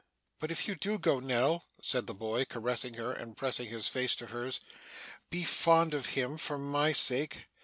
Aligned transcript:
But 0.39 0.49
if 0.49 0.67
you 0.67 0.73
do 0.73 0.97
go, 0.97 1.19
Nell,' 1.19 1.65
said 1.83 2.07
the 2.07 2.15
boy, 2.15 2.45
caressing 2.45 2.95
her, 2.95 3.13
and 3.13 3.37
pressing 3.37 3.67
his 3.69 3.87
face 3.87 4.15
to 4.15 4.25
hers, 4.25 4.59
'be 5.29 5.43
fond 5.43 5.93
of 5.93 6.07
him 6.17 6.39
for 6.39 6.57
my 6.57 6.91
sake. 6.91 7.45